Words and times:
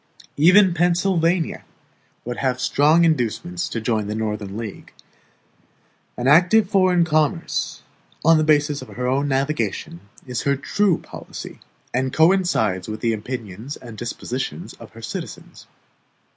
Even 0.35 0.73
Pennsylvania 0.73 1.63
would 2.25 2.37
have 2.37 2.59
strong 2.59 3.05
inducements 3.05 3.69
to 3.69 3.79
join 3.79 4.07
the 4.07 4.15
Northern 4.15 4.57
league. 4.57 4.91
An 6.17 6.27
active 6.27 6.67
foreign 6.71 7.05
commerce, 7.05 7.83
on 8.25 8.39
the 8.39 8.43
basis 8.43 8.81
of 8.81 8.87
her 8.87 9.05
own 9.07 9.27
navigation, 9.27 9.99
is 10.25 10.41
her 10.41 10.55
true 10.55 10.97
policy, 10.97 11.59
and 11.93 12.11
coincides 12.11 12.87
with 12.87 13.01
the 13.01 13.13
opinions 13.13 13.75
and 13.77 13.95
dispositions 13.95 14.73
of 14.73 14.89
her 14.93 15.03
citizens. 15.03 15.67